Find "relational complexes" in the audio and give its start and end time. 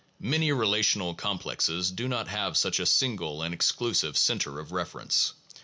0.51-1.91